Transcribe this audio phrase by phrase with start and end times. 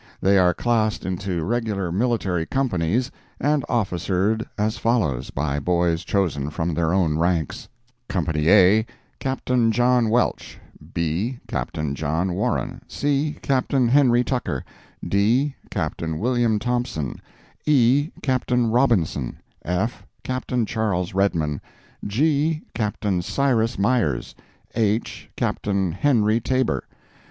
[0.19, 6.73] They are classed into regular military companies, and officered as follows, by boys chosen from
[6.73, 7.67] their own ranks:
[8.09, 8.87] Company A,
[9.19, 10.57] Captain John Welch;
[10.91, 14.65] B, Captain John Warren; C, Captain Henry Tucker;
[15.07, 17.21] D, Captain William Thompson;
[17.67, 21.61] E, Captain Robinson; F, Captain Charles Redman;
[22.07, 24.33] G, Captain Cyrus Myers;
[24.73, 26.85] H, Captain Henry Tabor.